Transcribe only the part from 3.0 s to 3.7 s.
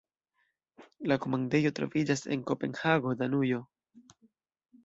Danujo.